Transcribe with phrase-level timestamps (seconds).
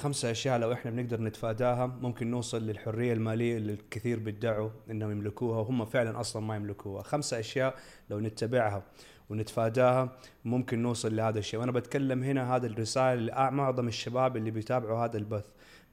[0.00, 5.58] خمسة أشياء لو إحنا بنقدر نتفاداها ممكن نوصل للحرية المالية اللي الكثير بيدعوا إنهم يملكوها
[5.58, 7.02] وهم فعلا أصلا ما يملكوها.
[7.02, 7.74] خمسة أشياء
[8.10, 8.82] لو نتبعها
[9.30, 11.60] ونتفاداها ممكن نوصل لهذا الشيء.
[11.60, 15.46] وأنا بتكلم هنا هذا الرسالة لمعظم الشباب اللي بيتابعوا هذا البث.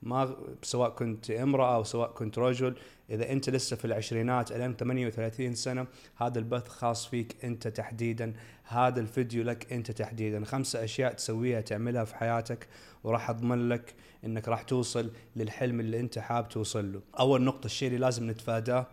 [0.03, 2.75] ما سواء كنت امرأة أو سواء كنت رجل
[3.09, 8.33] إذا أنت لسه في العشرينات الين 38 سنة هذا البث خاص فيك أنت تحديدا.
[8.63, 10.45] هذا الفيديو لك أنت تحديدا.
[10.45, 12.67] خمسة أشياء تسويها تعملها في حياتك
[13.03, 13.93] وراح أضمن لك
[14.25, 17.01] أنك راح توصل للحلم اللي أنت حاب توصل له.
[17.19, 18.87] أول نقطة الشيء اللي لازم نتفاداه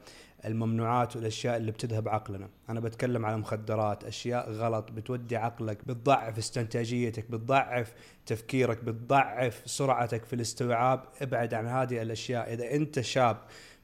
[0.46, 2.48] الممنوعات والأشياء اللي بتذهب عقلنا.
[2.68, 7.92] أنا بتكلم على مخدرات أشياء غلط بتودي عقلك بتضعف استنتاجيتك بتضعف
[8.26, 11.04] تفكيرك بتضعف سرعتك في الاستوعاب.
[11.22, 12.52] ابعد عن هذه الأشياء.
[12.52, 13.36] إذا أنت شاب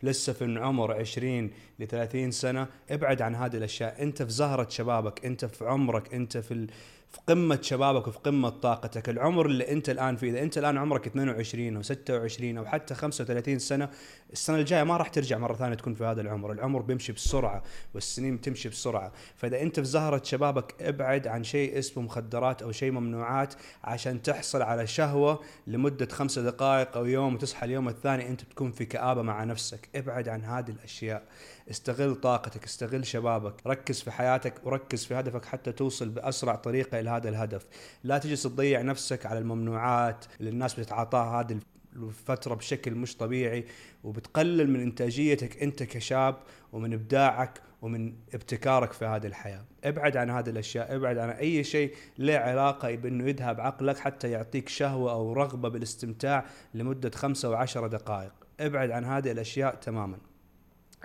[0.03, 4.03] لسه في عمر 20 ل 30 سنة ابعد عن هذه الأشياء.
[4.03, 6.67] أنت في زهرة شبابك أنت في عمرك أنت في
[7.11, 9.09] في قمة شبابك وفي قمة طاقتك.
[9.09, 13.59] العمر اللي أنت الآن فيه إذا أنت الآن عمرك 22 أو 26 أو حتى 35
[13.59, 13.89] سنة
[14.33, 16.53] السنة الجاية ما راح ترجع مرة ثانية تكون في هذا العمر.
[16.53, 17.63] العمر بيمشي بسرعة
[17.95, 19.13] والسنين بتمشي بسرعة.
[19.37, 23.55] فإذا أنت في زهرة شبابك ابعد عن شيء اسمه مخدرات أو شيء ممنوعات
[23.85, 28.85] عشان تحصل على شهوة لمدة خمسة دقائق أو يوم وتصحى اليوم الثاني أنت بتكون في
[28.85, 29.89] كآبة مع نفسك.
[29.95, 31.23] ابعد عن هذه الأشياء.
[31.71, 37.11] استغل طاقتك استغل شبابك ركز في حياتك وركز في هدفك حتى توصل بأسرع طريقة إلى
[37.11, 37.67] هذا الهدف.
[38.05, 41.59] لا تجلس تضيع نفسك على الممنوعات اللي الناس بتتعاطاها هذه
[41.97, 43.65] الفترة بشكل مش طبيعي
[44.05, 46.37] وبتقلل من إنتاجيتك أنت كشاب
[46.73, 49.65] ومن إبداعك ومن ابتكارك في هذه الحياة.
[49.85, 54.69] ابعد عن هذه الأشياء ابعد عن أي شيء له علاقة بأنه يذهب عقلك حتى يعطيك
[54.69, 58.33] شهوة أو رغبة بالاستمتاع لمدة خمسة وعشرة دقائق.
[58.61, 60.30] ابعد عن هذه الأشياء تماما.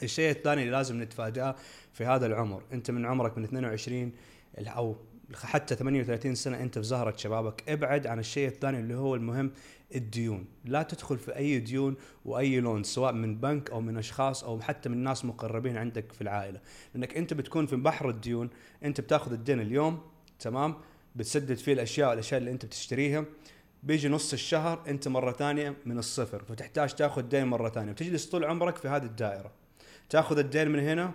[0.03, 1.55] الشيء الثاني اللي لازم نتفاداه
[1.93, 4.11] في هذا العمر أنت من عمرك من 22
[4.57, 4.95] أو
[5.33, 9.51] حتى 38 سنة أنت في زهرة شبابك ابعد عن الشيء الثاني اللي هو المهم
[9.95, 10.45] الديون.
[10.65, 14.89] لا تدخل في أي ديون وأي لون سواء من بنك أو من أشخاص أو حتى
[14.89, 16.59] من ناس مقربين عندك في العائلة.
[16.93, 18.49] لأنك أنت بتكون في بحر الديون
[18.83, 20.01] أنت بتاخذ الدين اليوم
[20.39, 20.75] تمام؟
[21.15, 23.25] بتسدد فيه الأشياء والأشياء اللي أنت بتشتريها.
[23.83, 27.91] بيجي نص الشهر أنت مرة ثانية من الصفر فتحتاج تاخذ دين مرة ثانية.
[27.91, 29.64] وتجلس طول عمرك في هذه الدائرة.
[30.09, 31.11] تاخذ الدين من هنا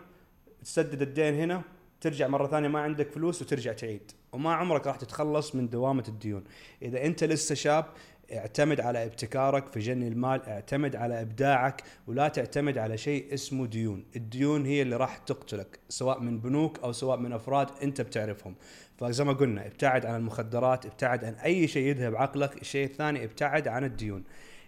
[0.65, 1.63] تسدد الدين هنا
[2.01, 4.13] ترجع مرة ثانية ما عندك فلوس وترجع تعيد.
[4.33, 6.45] وما عمرك راح تتخلص من دوامة الديون.
[6.83, 7.85] إذا أنت لسه شاب
[8.33, 14.05] اعتمد على ابتكارك في جني المال اعتمد على إبداعك ولا تعتمد على شيء اسمه ديون.
[14.17, 18.55] الديون هي اللي راح تقتلك سواء من بنوك أو سواء من أفراد أنت بتعرفهم.
[18.97, 23.69] فزي ما قلنا ابتعد عن المخدرات ابتعد عن أي شيء يذهب عقلك الشيء الثاني ابتعد
[23.69, 24.25] عن الديون.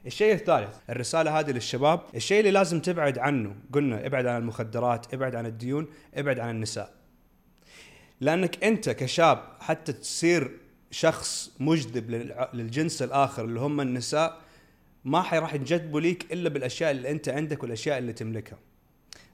[0.07, 2.01] الشيء الثالث الرسالة هذه للشباب.
[2.15, 6.95] الشيء اللي لازم تبعد عنه قلنا ابعد عن المخدرات ابعد عن الديون ابعد عن النساء.
[8.21, 10.51] لأنك أنت كشاب حتى تصير
[10.91, 12.11] شخص مجذب
[12.55, 14.41] للجنس الآخر اللي هم النساء
[15.05, 18.59] ما راح ينجذبوا ليك إلا بالأشياء اللي أنت عندك والأشياء اللي تملكها.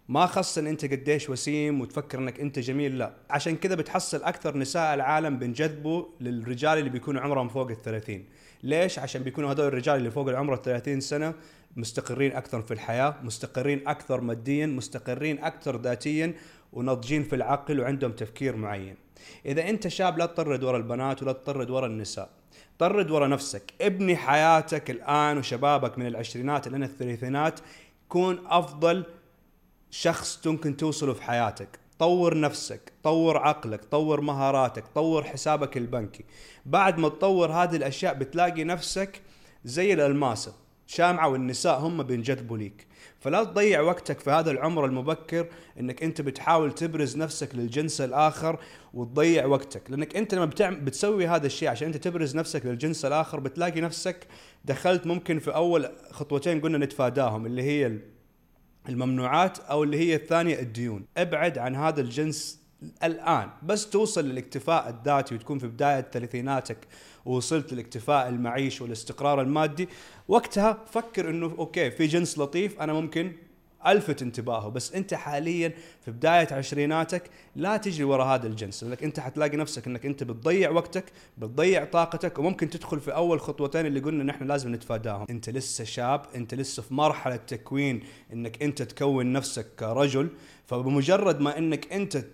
[0.09, 3.15] ما خص إن أنت قديش وسيم وتفكر إنك أنت جميل لا.
[3.31, 8.29] عشان كذا بتحصل أكثر نساء العالم بينجذبوا للرجال اللي بيكونوا عمرهم فوق الثلاثين.
[8.63, 11.35] ليش؟ عشان بيكونوا هذول الرجال اللي فوق العمر ال 30 سنة
[11.77, 16.35] مستقرين أكثر في الحياة مستقرين أكثر ماديا مستقرين أكثر ذاتيا
[16.73, 18.97] وناضجين في العقل وعندهم تفكير معين.
[19.47, 22.31] إذا أنت شاب لا تطرد ورا البنات ولا تطرد ورا النساء.
[22.79, 23.73] طرد ورا نفسك.
[23.81, 27.61] ابني حياتك الآن وشبابك من العشرينات لين الثلاثينات
[28.09, 29.05] كون أفضل
[29.91, 31.79] شخص ممكن توصله في حياتك.
[31.99, 36.25] طور نفسك طور عقلك طور مهاراتك طور حسابك البنكي.
[36.67, 39.21] بعد ما تطور هذه الأشياء بتلاقي نفسك
[39.65, 40.53] زي الالماسه
[40.87, 42.87] شامعه والنساء هم بينجذبوا ليك
[43.21, 45.47] فلا تضيع وقتك في هذا العمر المبكر
[45.81, 48.59] إنك أنت بتحاول تبرز نفسك للجنس الآخر
[48.95, 49.91] وتضيع وقتك.
[49.91, 54.27] لأنك أنت لما بتعمل بتسوي هذا الشيء عشان أنت تبرز نفسك للجنس الآخر بتلاقي نفسك
[54.65, 57.99] دخلت ممكن في أول خطوتين قلنا نتفاداهم اللي هي
[58.89, 61.05] الممنوعات أو اللي هي الثانية الديون.
[61.17, 62.61] أبعد عن هذا الجنس
[63.05, 66.79] الآن بس توصل للاكتفاء الذاتي وتكون في بداية ثلاثيناتك
[67.25, 69.89] ووصلت للاكتفاء المعيشي والاستقرار المادي.
[70.29, 73.33] وقتها فكر إنه أوكي في جنس لطيف أنا ممكن
[73.89, 75.73] ألفت انتباهه بس أنت حاليا
[76.05, 80.71] في بداية عشريناتك لا تجري وراء هذا الجنس لأنك أنت حتلاقي نفسك أنك أنت بتضيع
[80.71, 81.05] وقتك
[81.39, 85.27] بتضيع طاقتك وممكن تدخل في أول خطوتين اللي قلنا نحن لازم نتفاداهم.
[85.31, 88.03] أنت لسه شاب أنت لسه في مرحلة تكوين
[88.33, 90.29] أنك أنت تكون نفسك كرجل
[90.67, 92.25] فبمجرد ما أنك أنت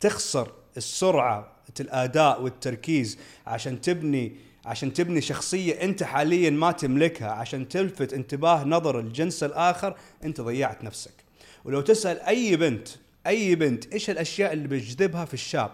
[0.00, 7.30] تخسر السرعة الأداء والتركيز عشان تبني عشان تبني شخصية أنت حاليا ما تملكها.
[7.30, 11.12] عشان تلفت انتباه نظر الجنس الآخر أنت ضيعت نفسك.
[11.64, 12.88] ولو تسأل أي بنت
[13.26, 15.70] أي بنت إيش الأشياء اللي بيجذبها في الشاب؟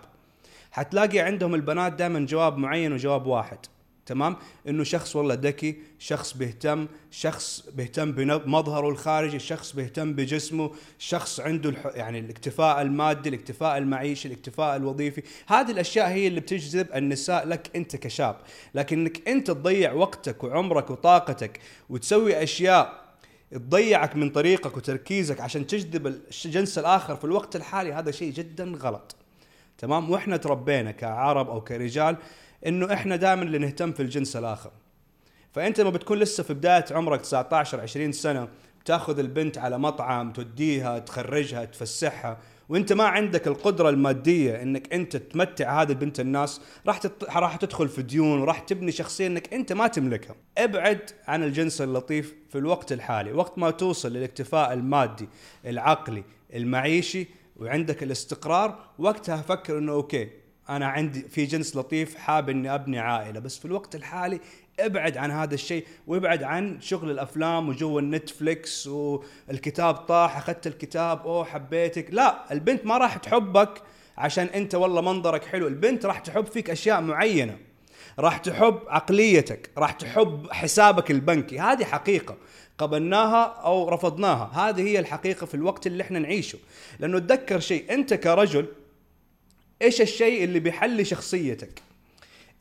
[0.70, 3.58] حتلاقي عندهم البنات دائما جواب معين وجواب واحد.
[4.06, 4.36] تمام؟
[4.68, 11.70] إنه شخص والله ذكي شخص بيهتم شخص بيهتم بمظهره الخارجي شخص بيهتم بجسمه شخص عنده
[11.70, 11.86] الح...
[11.94, 15.22] يعني الاكتفاء المادي الاكتفاء المعيشي الاكتفاء الوظيفي.
[15.46, 18.36] هذه الأشياء هي اللي بتجذب النساء لك أنت كشاب.
[18.74, 21.60] لكنك أنت تضيع وقتك وعمرك وطاقتك
[21.90, 23.06] وتسوي أشياء
[23.52, 29.16] تضيعك من طريقك وتركيزك عشان تجذب الجنس الآخر في الوقت الحالي هذا شيء جدا غلط.
[29.78, 32.16] تمام؟ وإحنا تربينا كعرب أو كرجال
[32.66, 34.70] إنه إحنا دائما اللي نهتم في الجنس الآخر
[35.52, 38.48] فأنت لما بتكون لسه في بداية عمرك 19 20 سنة
[38.84, 42.38] تأخذ البنت على مطعم توديها تخرجها تفسحها
[42.68, 47.00] وأنت ما عندك القدرة المادية إنك أنت تمتع هذه البنت الناس راح.
[47.36, 52.34] راح تدخل في ديون وراح تبني شخصية إنك أنت ما تملكها ابعد عن الجنس اللطيف
[52.48, 55.28] في الوقت الحالي وقت ما توصل للاكتفاء المادي
[55.66, 56.24] العقلي
[56.54, 57.26] المعيشي
[57.56, 63.40] وعندك الاستقرار وقتها فكر إنه أوكي أنا عندي في جنس لطيف حاب إني أبني عائلة.
[63.40, 64.40] بس في الوقت الحالي
[64.80, 71.44] ابعد عن هذا الشيء وابعد عن شغل الأفلام وجو النتفليكس والكتاب طاح أخذت الكتاب أوه
[71.44, 72.06] حبيتك.
[72.10, 73.82] لا البنت ما راح تحبك
[74.18, 75.66] عشان أنت والله منظرك حلو.
[75.66, 77.58] البنت راح تحب فيك أشياء معينة.
[78.18, 81.58] راح تحب عقليتك راح تحب حسابك البنكي.
[81.58, 82.36] هذه حقيقة.
[82.78, 84.50] قبلناها أو رفضناها.
[84.54, 86.58] هذه هي الحقيقة في الوقت اللي إحنا نعيشه.
[86.98, 88.66] لأنه تذكر شيء أنت كرجل
[89.82, 91.82] إيش الشيء اللي بيحلي شخصيتك؟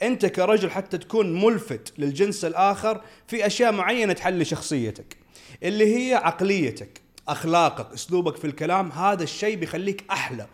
[0.01, 5.17] أنت كرجل حتى تكون ملفت للجنس الآخر في أشياء معينة تحلي شخصيتك
[5.63, 10.47] اللي هي عقليتك أخلاقك أسلوبك في الكلام هذا الشيء بيخليك أحلى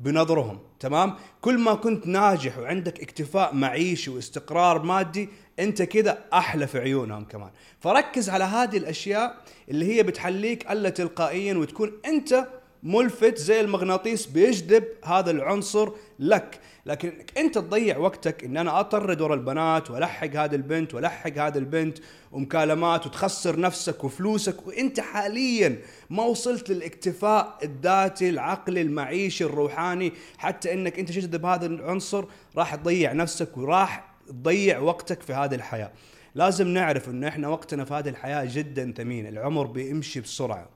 [0.00, 5.28] بنظرهم تمام؟ كل ما كنت ناجح وعندك اكتفاء معيشي واستقرار مادي
[5.58, 7.50] أنت كذا أحلى في عيونهم كمان.
[7.80, 9.36] فركز على هذه الأشياء
[9.68, 12.46] اللي هي بتحليك ألا تلقائيا وتكون أنت
[12.84, 16.60] ملفت زي المغناطيس بيجذب هذا العنصر لك.
[16.86, 21.98] لكن أنت تضيع وقتك ان أنا أطرد ورا البنات وألحق هذه البنت وألحق هذه البنت
[22.32, 24.66] ومكالمات وتخسر نفسك وفلوسك.
[24.66, 25.78] وأنت حاليا
[26.10, 30.12] ما وصلت للاكتفاء الذاتي العقلي المعيشي الروحاني.
[30.38, 32.24] حتى إنك أنت تجذب هذا العنصر
[32.56, 35.90] راح تضيع نفسك وراح تضيع وقتك في هذه الحياة.
[36.34, 39.26] لازم نعرف إنه إحنا وقتنا في هذه الحياة جدا ثمين.
[39.26, 40.73] العمر بيمشي بسرعة.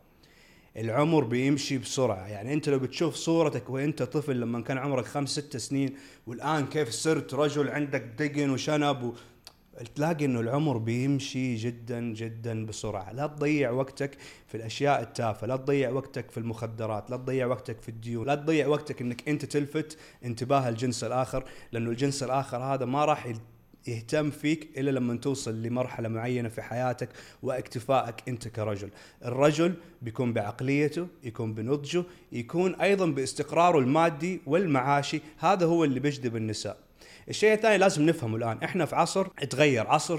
[0.80, 2.26] العمر بيمشي بسرعة.
[2.28, 5.94] يعني أنت لو بتشوف صورتك وأنت طفل لما كان عمرك خمس ست سنين
[6.26, 9.12] والآن كيف صرت رجل عندك دقن وشنب و...
[9.94, 14.16] تلاقي إنه العمر بيمشي جدا جدا بسرعة، لا تضيع وقتك
[14.46, 18.66] في الأشياء التافهة، لا تضيع وقتك في المخدرات، لا تضيع وقتك في الديون، لا تضيع
[18.66, 23.26] وقتك إنك أنت تلفت انتباه الجنس الآخر، لأنه الجنس الآخر هذا ما راح
[23.88, 27.08] يهتم فيك إلا لما توصل لمرحلة معينة في حياتك
[27.42, 28.90] واكتفائك أنت كرجل،
[29.24, 36.76] الرجل بيكون بعقليته، يكون بنضجه، يكون أيضا باستقراره المادي والمعاشي، هذا هو اللي بيجذب النساء.
[37.28, 40.18] الشيء الثاني لازم نفهمه الآن، إحنا في عصر تغير، عصر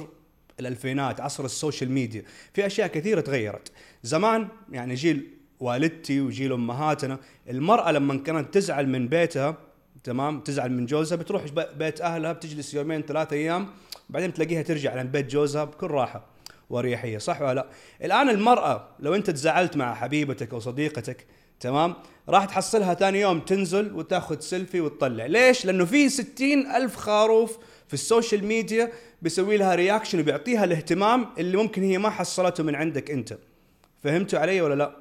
[0.59, 2.23] الألفينات، عصر ال social media،
[2.53, 3.71] في أشياء كثيرة تغيرت.
[4.03, 5.27] زمان يعني جيل
[5.59, 7.19] والدتي وجيل أمهاتنا،
[7.49, 9.57] المرأة لما كانت تزعل من بيتها
[10.03, 11.43] تمام؟ تزعل من جوزها بتروح
[11.77, 13.67] بيت أهلها بتجلس يومين ثلاثة أيام
[14.09, 16.25] بعدين تلاقيها ترجع لبيت بيت جوزها بكل راحة
[16.69, 17.65] وأريحية صح ولا لا؟
[18.03, 21.25] الآن المرأة لو أنت تزعلت مع حبيبتك أو صديقتك
[21.59, 21.95] تمام؟
[22.29, 25.25] راح تحصلها ثاني يوم تنزل وتاخذ سيلفي وتطلع.
[25.25, 27.57] ليش؟ لأنه في ستين ألف خروف
[27.87, 28.91] في السوشيال ميديا
[29.21, 33.37] بيسوي لها reaction وبيعطيها الاهتمام اللي ممكن هي ما حصلته من عندك أنت.
[34.03, 34.95] فهمتوا علي ولا لا؟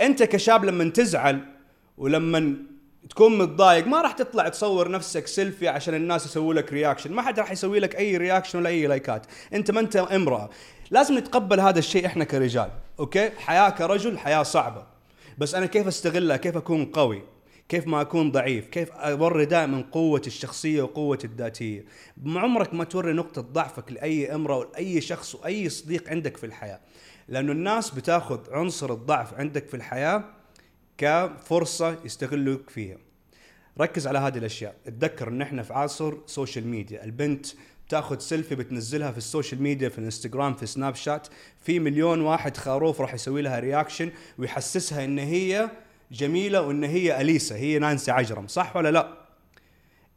[0.00, 1.40] أنت كشاب لما تزعل
[1.98, 2.56] ولما
[3.10, 7.40] تكون متضايق ما راح تطلع تصور نفسك سيلفي عشان الناس يسووا لك reaction ما حد
[7.40, 10.50] راح يسوي لك أي reaction ولا أي لايكات أنت ما أنت امرأة.
[10.90, 14.86] لازم نتقبل هذا الشيء إحنا كرجال okay؟ حياة كرجل حياة صعبة.
[15.38, 17.22] بس أنا كيف أستغلها؟ كيف أكون قوي؟
[17.68, 21.84] كيف ما أكون ضعيف؟ كيف أوري دائما قوة الشخصية وقوة الذاتية؟
[22.26, 26.80] عمرك ما توري نقطة ضعفك لأي امرأة ولأي شخص وأي صديق عندك في الحياة.
[27.28, 30.24] لأنه الناس بتاخذ عنصر الضعف عندك في الحياة
[31.02, 32.96] كفرصة يستغلوك فيها.
[33.80, 34.74] ركز على هذه الأشياء.
[34.86, 37.46] اتذكر إن إحنا في عصر سوشيال ميديا البنت
[37.88, 41.28] تاخذ سيلفي بتنزلها في السوشيال ميديا في الإنستغرام في سناب شات
[41.60, 45.70] في مليون واحد خروف راح يسوي لها reaction ويحسسها إن هي
[46.12, 49.08] جميلة وإن هي اليسا هي نانسي عجرم صح ولا لا؟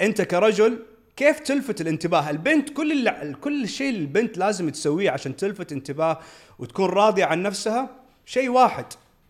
[0.02, 0.80] أنت كرجل
[1.16, 6.20] كيف تلفت الانتباه؟ البنت كل اللي كل شيء البنت لازم تسويه عشان تلفت انتباه
[6.60, 7.90] وتكون راضية عن نفسها
[8.26, 8.86] شيء واحد.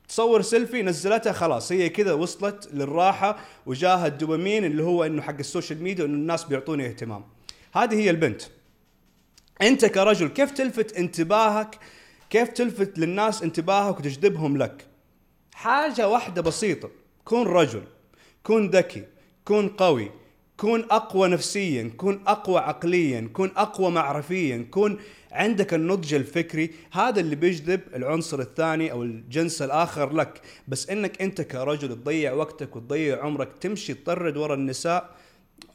[0.07, 1.71] تصور سيلفي نزلتها خلاص.
[1.71, 6.87] هي كذا وصلت للراحة وجاها الدوبامين اللي هو إنه حق السوشيال ميديا انه الناس بيعطوني
[6.87, 7.23] اهتمام.
[7.73, 8.41] هذه هي البنت.
[9.61, 11.79] أنت كرجل كيف تلفت انتباهك؟
[12.29, 14.85] كيف تلفت للناس انتباهك وتجذبهم لك؟
[15.53, 16.89] حاجة واحدة بسيطة.
[17.25, 17.83] كون رجل
[18.43, 19.03] كون ذكي
[19.45, 20.11] كون قوي
[20.57, 24.97] كون أقوى نفسيا كون أقوى عقليا كون أقوى معرفيا كون
[25.31, 26.71] عندك النضج الفكري.
[26.91, 30.41] هذا اللي بيجذب العنصر الثاني أو الجنس الآخر لك.
[30.67, 35.15] بس إنك أنت كرجل تضيع وقتك وتضيع عمرك تمشي تطرد ورا النساء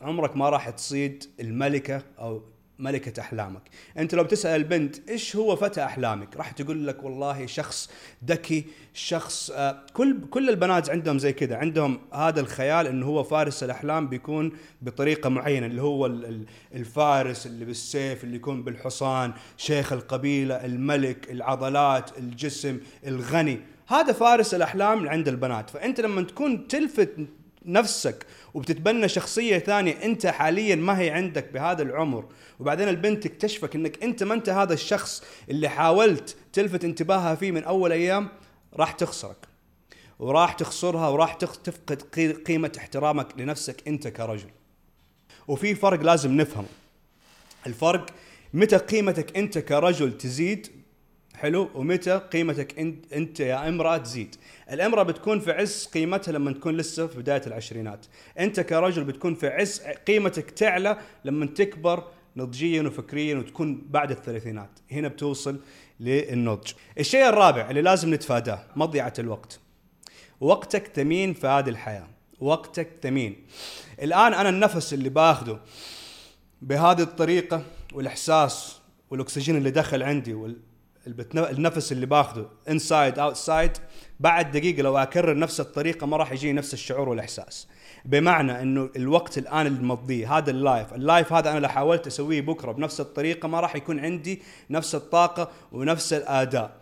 [0.01, 2.43] عمرك ما راح تصيد الملكة أو
[2.81, 3.63] ملكة أحلامك.
[3.99, 7.91] أنت لو بتسأل البنت إيش هو فتى أحلامك راح تقول لك والله شخص
[8.27, 13.63] ذكي شخص آه كل كل البنات عندهم زي كذا عندهم هذا الخيال إنه هو فارس
[13.63, 16.07] الأحلام بيكون بطريقة معينة اللي هو
[16.75, 23.61] الفارس اللي بالسيف اللي يكون بالحصان شيخ القبيلة الملك العضلات الجسم الغني.
[23.87, 25.71] هذا فارس الأحلام عند البنات.
[25.71, 27.11] فأنت لما تكون تلفت
[27.67, 32.25] نفسك وبتتبنى شخصية ثانية أنت حاليا ما هي عندك بهذا العمر.
[32.61, 37.64] وبعدين البنت تكتشفك إنك أنت ما أنت هذا الشخص اللي حاولت تلفت انتباهها فيه من
[37.64, 38.28] أول أيام
[38.75, 39.37] راح تخسرك.
[40.19, 42.02] وراح تخسرها وراح تفقد
[42.47, 44.50] قيمة احترامك لنفسك أنت كرجل.
[45.49, 46.69] وفي فرق لازم نفهمه.
[47.66, 48.07] الفرق
[48.54, 50.80] متى قيمتك أنت كرجل تزيد
[51.41, 54.37] حلو ومتى قيمتك انت أنت يا إمرأة تزيد.
[54.71, 58.07] الإمرأة بتكون في عز قيمتها لما تكون لسه في بداية العشرينات.
[58.39, 62.05] أنت كرجل بتكون في عز قيمتك تعلى لما تكبر
[62.37, 64.71] نضجيا وفكريا وتكون بعد الثلاثينات.
[64.93, 65.61] هنا بتوصل
[66.01, 66.73] للنضج.
[66.99, 69.61] الشيء الرابع اللي لازم نتفاداه مضيعة الوقت.
[70.41, 72.07] وقتك ثمين في هذه الحياة.
[72.41, 73.47] وقتك ثمين.
[74.03, 75.61] الآن أنا النفس اللي باخذه
[76.63, 77.63] بهذه الطريقة
[77.95, 78.81] والإحساس
[79.11, 80.35] والأكسجين اللي دخل عندي
[81.26, 83.73] النفس اللي باخذه inside outside
[84.21, 87.69] بعد دقيقة لو أكرر نفس الطريقة ما راح يجيني نفس الشعور والإحساس.
[88.04, 92.07] بمعنى إنه الوقت الآن اللي مضيه هذا ال live ال live هذا أنا لو حاولت
[92.07, 96.80] أسويه بكرة بنفس الطريقة ما راح يكون عندي نفس الطاقة ونفس الأداء.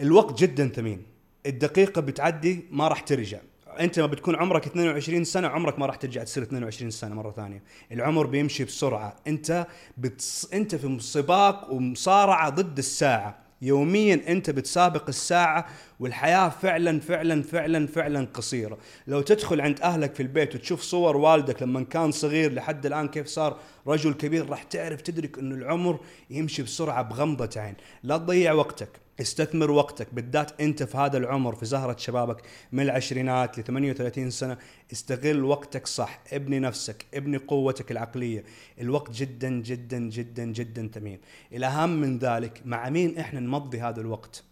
[0.00, 1.02] الوقت جدا ثمين.
[1.46, 3.38] الدقيقة بتعدي ما راح ترجع.
[3.80, 7.62] انت ما بتكون عمرك 22 سنة عمرك ما راح ترجع تصير 22 سنة مرة ثانية.
[7.92, 9.16] العمر بيمشي بسرعة.
[9.26, 9.66] انت
[9.98, 10.44] بتص...
[10.52, 13.38] انت في سباق ومصارعة ضد الساعة.
[13.62, 15.66] يوميا انت بتسابق الساعة
[16.00, 18.78] والحياة فعلا فعلا فعلا فعلا قصيرة.
[19.06, 23.26] لو تدخل عند أهلك في البيت وتشوف صور والدك لما كان صغير لحد الآن كيف
[23.26, 23.56] صار
[23.86, 27.74] رجل كبير راح تعرف تدرك إنه العمر يمشي بسرعة بغمضة عين.
[28.02, 29.05] لا تضيع وقتك.
[29.20, 32.42] استثمر وقتك بالذات أنت في هذا العمر في زهرة شبابك
[32.72, 34.58] من العشرينات ل 38 سنة
[34.92, 38.44] استغل وقتك صح ابني نفسك ابني قوتك العقلية.
[38.80, 41.20] الوقت جدا جدا جدا جدا ثمين
[41.52, 44.44] الأهم من ذلك مع مين إحنا نمضي هذا الوقت؟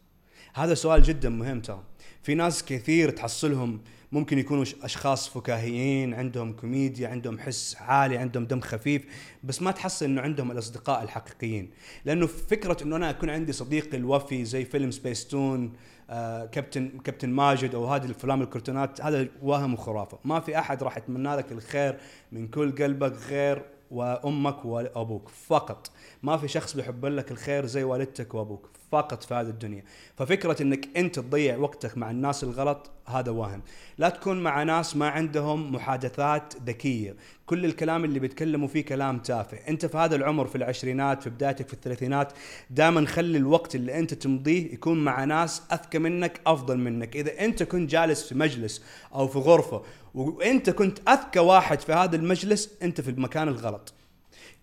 [0.55, 1.83] هذا سؤال جدا مهم ترى.
[2.25, 3.81] في ناس كثير تحصلهم
[4.13, 9.03] ممكن يكونوا أشخاص فكاهيين عندهم كوميديا عندهم حس عالي عندهم دم خفيف
[9.45, 11.71] بس ما تحصل إنه عندهم الأصدقاء الحقيقيين.
[12.05, 15.73] لأنه فكرة إنه أنا أكون عندي صديق الوفي زي فيلم سبيس تون
[16.11, 20.19] آه كابتن كابتن ماجد أو هذه الافلام الكرتونات هذا وهم وخرافة.
[20.25, 21.99] ما في أحد راح يتمنى لك الخير
[22.33, 25.91] من كل قلبك غير وأمك وأبوك فقط.
[26.23, 28.71] ما في شخص بيحب لك الخير زي والدتك وأبوك.
[28.95, 29.85] فقط في هذه الدنيا.
[30.17, 33.63] ففكرة إنك أنت تضيع وقتك مع الناس الغلط هذا وهم.
[33.99, 37.17] لا تكون مع ناس ما عندهم محادثات ذكية.
[37.47, 39.57] كل الكلام اللي بيتكلموا فيه كلام تافه.
[39.69, 42.33] أنت في هذا العمر في العشرينات في بدايتك في الثلاثينات
[42.71, 47.17] دائما خلي الوقت اللي أنت تمضيه يكون مع ناس أذكى منك أفضل منك.
[47.17, 48.83] إذا أنت كنت جالس في مجلس
[49.15, 49.83] أو في غرفة
[50.15, 53.95] وأنت كنت أذكى واحد في هذا المجلس أنت في المكان الغلط.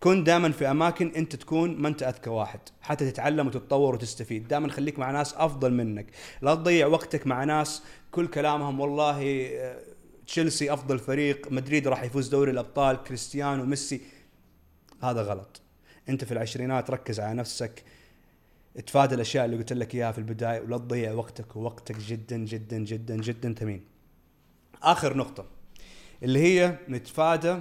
[0.04, 4.48] كن دائما في أماكن أنت تكون ما أنت أذكى واحد حتى تتعلم وتتطور وتستفيد.
[4.48, 6.08] دائما خليك مع ناس أفضل منك.
[6.42, 9.80] لا تضيع وقتك مع ناس كل كلامهم والله آه،
[10.28, 14.02] تشيلسي أفضل فريق مدريد راح يفوز دوري الأبطال كريستيانو ميسي.
[15.04, 15.62] هذا غلط.
[16.10, 17.84] أنت في العشرينات ركز على نفسك
[18.86, 21.56] تفادى الأشياء اللي قلت لك إياها في البداية ولا تضيع وقتك.
[21.56, 23.84] ووقتك جدا جدا جدا جدا ثمين.
[24.84, 25.46] آخر نقطة
[26.24, 27.60] اللي هي نتفادى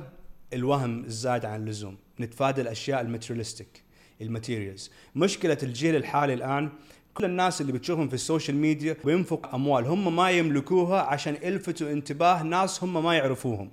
[0.53, 1.97] الوهم الزايد عن اللزوم.
[2.21, 3.83] نتفادى الأشياء ال materialistic
[4.21, 4.91] ال materials.
[5.17, 6.71] مشكلة الجيل الحالي الآن
[7.15, 12.43] كل الناس اللي بتشوفهم في السوشيال ميديا بينفق أموال هم ما يملكوها عشان يلفتوا انتباه
[12.43, 13.71] ناس هم ما يعرفوهم.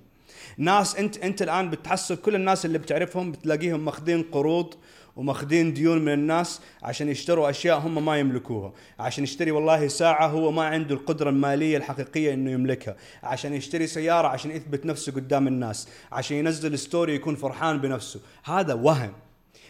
[0.57, 4.73] ناس أنت أنت الآن بتحصل كل الناس اللي بتعرفهم بتلاقيهم ماخذين قروض
[5.17, 8.73] وماخذين ديون من الناس عشان يشتروا أشياء هم ما يملكوها.
[8.99, 12.95] عشان يشتري والله ساعة هو ما عنده القدرة المالية الحقيقية إنه يملكها.
[13.23, 15.87] عشان يشتري سيارة عشان يثبت نفسه قدام الناس.
[16.11, 18.19] عشان ينزل story يكون فرحان بنفسه.
[18.43, 19.13] هذا وهم.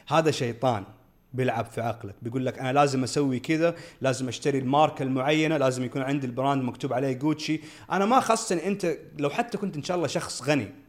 [0.08, 0.84] هذا شيطان
[1.34, 2.16] بيلعب في عقلك.
[2.22, 6.64] بيقول لك أنا لازم أسوي كذا لازم أشتري الماركة المعينة لازم يكون عندي ال brand
[6.64, 7.62] مكتوب عليه جوتشي
[7.92, 10.87] أنا ما خصني أنت لو حتى كنت إن شاء الله شخص غني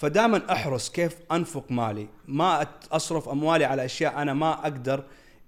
[0.00, 2.06] فدائما أحرص كيف أنفق مالي.
[2.28, 5.02] ما أصرف أموالي على أشياء أنا ما أقدر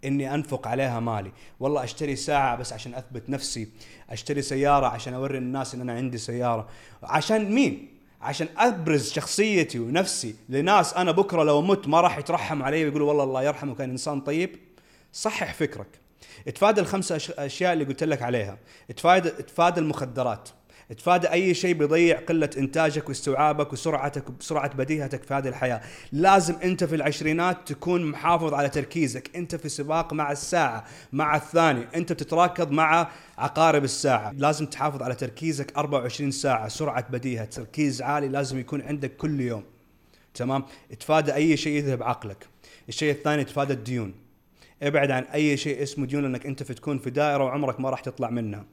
[0.04, 1.32] إني أنفق عليها مالي.
[1.60, 3.68] والله أشتري ساعة بس عشان أثبت نفسي
[4.10, 6.68] أشتري سيارة عشان أوري الناس إن أنا عندي سيارة.
[7.02, 7.88] عشان مين؟
[8.20, 13.24] عشان أبرز شخصيتي ونفسي لناس أنا بكرة لو مت ما راح يترحم علي ويقولوا والله
[13.24, 14.56] الله يرحمه كان إنسان طيب.
[15.12, 15.88] صحح فكرك.
[16.48, 18.58] اتفادى الخمسة أش- أشياء اللي قلت لك عليها.
[18.90, 20.48] اتفادى اتفادى المخدرات.
[20.92, 25.80] اتفادى أي شيء بيضيع قلة إنتاجك واستوعابك وسرعتك وسرعة بديهتك في هذه الحياة.
[26.12, 29.36] لازم أنت في العشرينات تكون محافظ على تركيزك.
[29.36, 31.86] أنت في سباق مع الساعة مع الثاني.
[31.94, 33.08] أنت بتتراكض مع
[33.38, 34.32] عقارب الساعة.
[34.32, 36.68] لازم تحافظ على تركيزك 24 ساعة.
[36.68, 39.64] سرعة بديهة تركيز عالي لازم يكون عندك كل يوم.
[40.34, 42.46] تمام؟ اتفادى أي شيء يذهب عقلك.
[42.88, 44.14] الشيء الثاني اتفادى الديون.
[44.82, 48.30] ابعد عن أي شيء اسمه ديون لأنك أنت تكون في دائرة وعمرك ما راح تطلع
[48.30, 48.64] منها.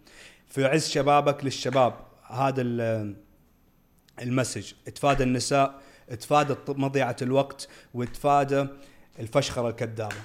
[0.49, 2.08] في عز شبابك للشباب.
[2.29, 3.15] هذا ال-
[4.21, 4.73] المسج.
[4.87, 8.67] اتفادى النساء اتفادى الط- مضيعة الوقت واتفادى
[9.19, 10.15] الفشخرة الكذابه